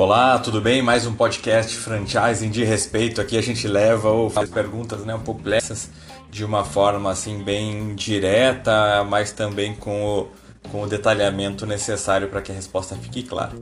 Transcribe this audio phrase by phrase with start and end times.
[0.00, 0.80] Olá, tudo bem?
[0.80, 3.20] Mais um podcast franchising de respeito.
[3.20, 5.90] Aqui a gente leva ou faz perguntas né, um pouco complexas
[6.30, 10.28] de uma forma assim bem direta, mas também com o,
[10.70, 13.52] com o detalhamento necessário para que a resposta fique clara.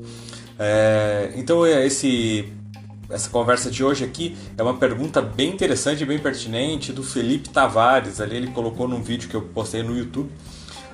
[0.59, 2.53] É, então esse
[3.11, 7.49] essa conversa de hoje aqui é uma pergunta bem interessante e bem pertinente do Felipe
[7.49, 8.21] Tavares.
[8.21, 10.31] Ali ele colocou num vídeo que eu postei no YouTube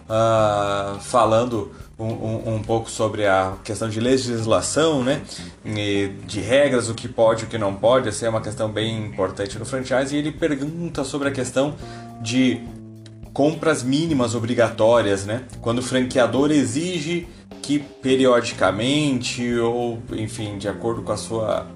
[0.08, 5.22] uh, falando um, um, um, pouco sobre a questão de legislação, né?
[5.64, 8.08] E de regras, o que pode e o que não pode.
[8.08, 10.14] Essa é uma questão bem importante no franchise.
[10.14, 11.74] E ele pergunta sobre a questão
[12.20, 12.60] de
[13.32, 15.44] compras mínimas obrigatórias, né?
[15.60, 17.26] Quando o franqueador exige
[17.62, 21.66] que periodicamente ou, enfim, de acordo com a sua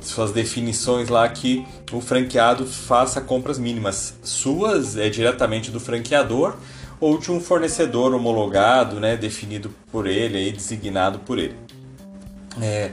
[0.00, 6.56] suas definições lá que o franqueado faça compras mínimas suas é diretamente do franqueador
[7.04, 11.54] ou de um fornecedor homologado, né, definido por ele, aí, designado por ele.
[12.62, 12.92] É,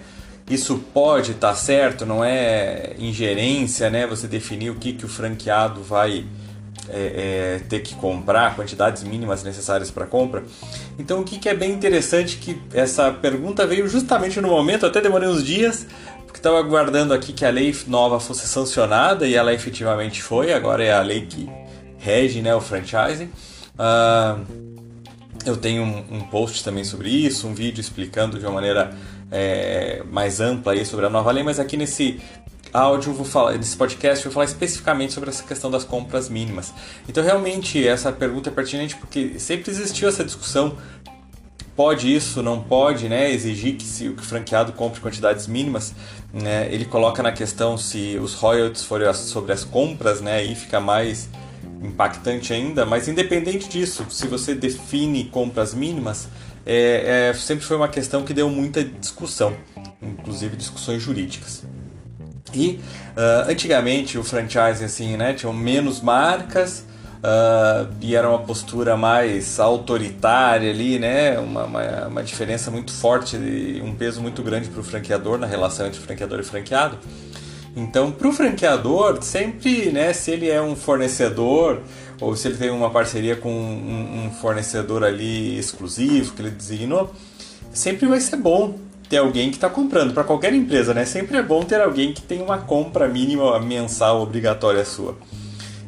[0.49, 4.05] isso pode estar tá certo, não é ingerência, né?
[4.05, 6.25] Você definir o que, que o franqueado vai
[6.89, 10.43] é, é, ter que comprar, quantidades mínimas necessárias para compra.
[10.99, 14.99] Então, o que, que é bem interessante que essa pergunta veio justamente no momento, até
[14.99, 15.87] demorei uns dias,
[16.25, 20.51] porque estava aguardando aqui que a lei nova fosse sancionada e ela efetivamente foi.
[20.51, 21.49] Agora é a lei que
[21.97, 23.29] rege, né, o franchising.
[23.81, 24.45] Uh,
[25.43, 28.95] eu tenho um, um, post também sobre isso, um vídeo explicando de uma maneira
[29.31, 32.21] é, mais ampla aí sobre a nova lei, mas aqui nesse
[32.71, 36.71] áudio, vou falar, nesse podcast, vou falar especificamente sobre essa questão das compras mínimas.
[37.09, 40.77] Então, realmente, essa pergunta é pertinente porque sempre existiu essa discussão.
[41.75, 43.31] Pode isso, não pode, né?
[43.31, 45.95] Exigir que se o franqueado compre quantidades mínimas,
[46.31, 46.71] né?
[46.71, 50.35] Ele coloca na questão se os royalties forem sobre as compras, né?
[50.35, 51.27] Aí fica mais
[51.81, 56.27] impactante ainda, mas independente disso, se você define compras mínimas,
[56.65, 59.55] é, é, sempre foi uma questão que deu muita discussão,
[60.01, 61.63] inclusive discussões jurídicas.
[62.53, 62.79] E
[63.15, 66.85] uh, antigamente o franchising assim, né, tinham menos marcas
[67.19, 73.37] uh, e era uma postura mais autoritária ali, né, uma, uma, uma diferença muito forte,
[73.83, 76.97] um peso muito grande para o franqueador na relação entre franqueador e franqueado.
[77.75, 81.81] Então, para o franqueador, sempre, né, se ele é um fornecedor
[82.19, 87.11] ou se ele tem uma parceria com um, um fornecedor ali exclusivo que ele designou,
[87.73, 88.77] sempre vai ser bom
[89.09, 90.13] ter alguém que está comprando.
[90.13, 91.05] Para qualquer empresa, né?
[91.05, 95.17] Sempre é bom ter alguém que tem uma compra mínima mensal obrigatória sua.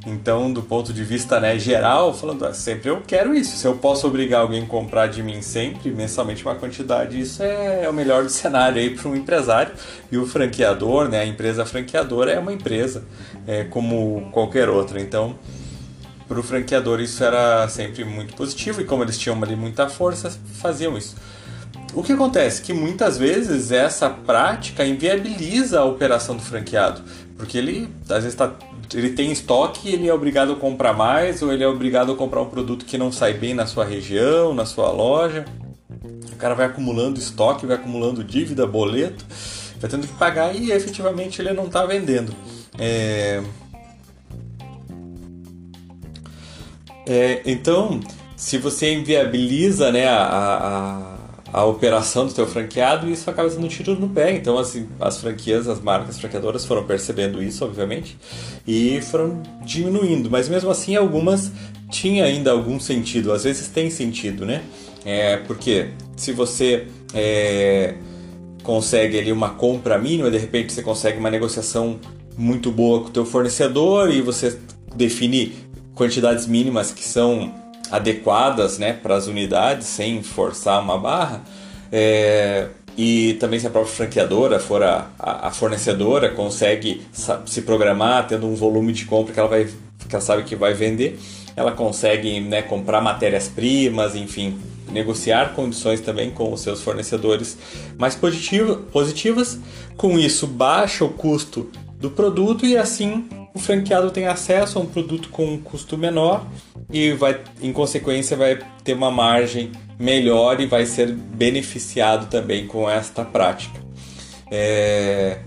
[0.06, 3.56] Então, do ponto de vista né, geral, falando, ah, sempre eu quero isso.
[3.56, 7.86] Se eu posso obrigar alguém a comprar de mim sempre, mensalmente, uma quantidade, isso é,
[7.86, 9.74] é o melhor cenário aí para um empresário.
[10.12, 13.06] E o franqueador, né, a empresa franqueadora é uma empresa,
[13.48, 15.00] é, como qualquer outra.
[15.00, 15.38] Então,
[16.28, 20.32] para o franqueador isso era sempre muito positivo e como eles tinham ali muita força,
[20.60, 21.16] faziam isso.
[21.94, 22.62] O que acontece?
[22.62, 27.02] Que muitas vezes essa prática inviabiliza a operação do franqueado,
[27.38, 28.52] porque ele às vezes está
[28.94, 32.16] ele tem estoque e ele é obrigado a comprar mais ou ele é obrigado a
[32.16, 35.46] comprar um produto que não sai bem na sua região, na sua loja.
[36.32, 39.26] O cara vai acumulando estoque, vai acumulando dívida, boleto,
[39.80, 42.34] vai tendo que pagar e efetivamente ele não está vendendo.
[42.78, 43.42] É...
[47.06, 48.00] É, então,
[48.36, 51.13] se você inviabiliza né, a, a
[51.54, 54.36] a operação do teu franqueado e isso acaba sendo um tiro no pé.
[54.36, 58.18] Então, assim, as franquias, as marcas franqueadoras foram percebendo isso, obviamente,
[58.66, 60.32] e foram diminuindo.
[60.32, 61.52] Mas mesmo assim, algumas
[61.92, 63.32] tinha ainda algum sentido.
[63.32, 64.64] Às vezes tem sentido, né?
[65.06, 67.94] É, porque se você é,
[68.64, 72.00] consegue ali uma compra mínima, de repente você consegue uma negociação
[72.36, 74.58] muito boa com o teu fornecedor e você
[74.96, 75.54] define
[75.94, 77.54] quantidades mínimas que são
[77.94, 81.44] adequadas né, para as unidades, sem forçar uma barra.
[81.92, 87.04] É, e também se a própria franqueadora for a, a, fornecedora, consegue
[87.46, 90.74] se programar, tendo um volume de compra que ela, vai, que ela sabe que vai
[90.74, 91.20] vender,
[91.56, 94.58] ela consegue né, comprar matérias-primas, enfim,
[94.92, 97.56] negociar condições também com os seus fornecedores
[97.96, 99.60] mais positiva, positivas.
[99.96, 101.70] Com isso, baixa o custo
[102.00, 106.44] do produto e assim o franqueado tem acesso a um produto com um custo menor
[106.94, 112.88] e vai, em consequência, vai ter uma margem melhor e vai ser beneficiado também com
[112.88, 113.82] esta prática.
[114.52, 115.40] É...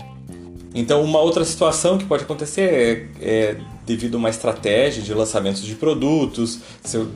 [0.75, 5.63] Então, uma outra situação que pode acontecer é, é devido a uma estratégia de lançamentos
[5.63, 6.59] de produtos,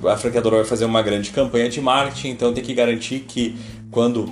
[0.06, 3.58] a franqueadora vai fazer uma grande campanha de marketing, então tem que garantir que
[3.92, 4.32] quando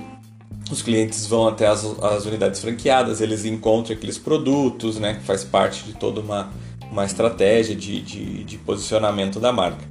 [0.70, 5.44] os clientes vão até as, as unidades franqueadas, eles encontram aqueles produtos, né, que faz
[5.44, 6.50] parte de toda uma,
[6.90, 9.84] uma estratégia de, de, de posicionamento da marca.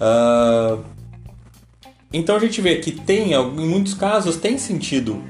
[0.00, 0.82] Uh,
[2.12, 5.22] Então a gente vê que tem, em muitos casos, tem sentido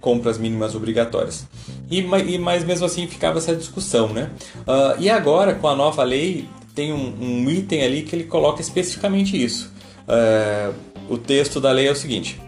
[0.00, 1.46] compras mínimas obrigatórias.
[1.90, 4.30] E, e mas mesmo assim ficava essa discussão, né?
[4.60, 8.60] Uh, e agora com a nova lei tem um, um, item ali que ele coloca
[8.60, 9.72] especificamente isso.
[10.06, 10.74] Uh,
[11.08, 12.40] o texto da lei é o seguinte: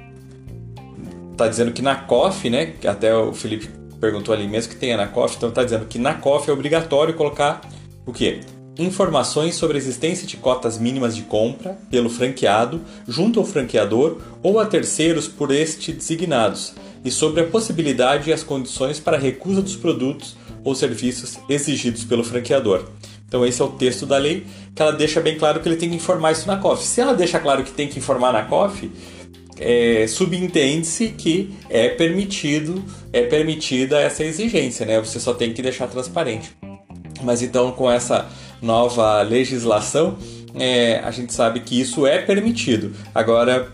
[1.33, 2.75] está dizendo que na COF, né?
[2.87, 3.69] Até o Felipe
[4.01, 7.15] perguntou ali mesmo que tenha na COF, então está dizendo que na COF é obrigatório
[7.15, 7.61] colocar
[8.11, 8.41] o quê?
[8.79, 14.59] informações sobre a existência de cotas mínimas de compra pelo franqueado junto ao franqueador ou
[14.59, 16.73] a terceiros por este designados
[17.05, 22.25] e sobre a possibilidade e as condições para recusa dos produtos ou serviços exigidos pelo
[22.25, 22.85] franqueador.
[23.29, 25.91] Então esse é o texto da lei que ela deixa bem claro que ele tem
[25.91, 26.83] que informar isso na COF.
[26.83, 28.91] Se ela deixa claro que tem que informar na COF,
[29.59, 32.83] é, subentende-se que é permitido,
[33.13, 34.99] é permitida essa exigência, né?
[35.01, 36.51] Você só tem que deixar transparente.
[37.23, 38.29] Mas então com essa
[38.61, 40.17] nova legislação,
[40.55, 42.93] é, a gente sabe que isso é permitido.
[43.15, 43.71] Agora,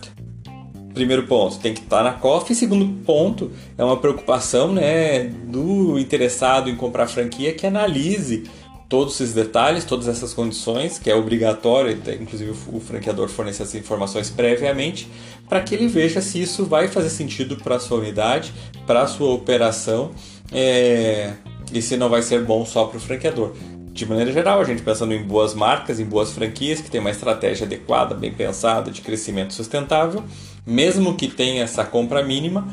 [0.96, 2.52] primeiro ponto, tem que estar na COF.
[2.52, 8.44] E segundo ponto, é uma preocupação né, do interessado em comprar franquia que analise
[8.88, 14.31] todos esses detalhes, todas essas condições, que é obrigatório, inclusive o franqueador fornecer essas informações
[14.31, 15.08] previamente,
[15.48, 18.52] para que ele veja se isso vai fazer sentido para a sua unidade,
[18.87, 20.12] para a sua operação,
[20.52, 21.32] é,
[21.73, 23.55] e se não vai ser bom só para o franqueador
[23.97, 27.11] de maneira geral, a gente pensando em boas marcas, em boas franquias, que tem uma
[27.11, 30.23] estratégia adequada, bem pensada, de crescimento sustentável,
[30.67, 32.69] mesmo que tenha essa compra mínima,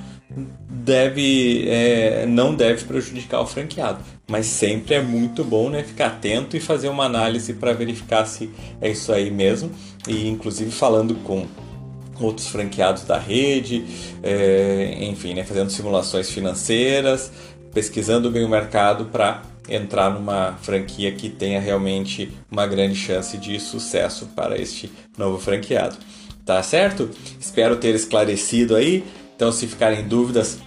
[0.69, 3.99] deve é, não deve prejudicar o franqueado.
[4.27, 8.49] Mas sempre é muito bom né, ficar atento e fazer uma análise para verificar se
[8.81, 9.71] é isso aí mesmo.
[10.05, 11.47] E inclusive falando com
[12.19, 13.85] outros franqueados da rede,
[14.21, 17.31] é, enfim, né, fazendo simulações financeiras,
[17.73, 23.59] pesquisando bem o mercado para entrar numa franquia que tenha realmente uma grande chance de
[23.59, 25.97] sucesso para este novo franqueado.
[26.45, 27.09] Tá certo?
[27.39, 29.03] Espero ter esclarecido aí.
[29.35, 30.59] Então, se ficarem dúvidas,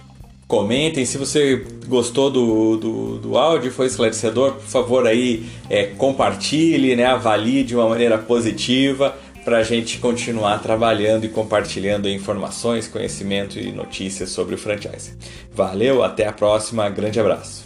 [0.47, 1.05] comentem.
[1.05, 7.05] Se você gostou do, do, do áudio, foi esclarecedor, por favor aí é, compartilhe, né,
[7.05, 9.15] avalie de uma maneira positiva
[9.47, 15.15] para a gente continuar trabalhando e compartilhando informações, conhecimento e notícias sobre o franchise.
[15.53, 17.65] Valeu, até a próxima, grande abraço.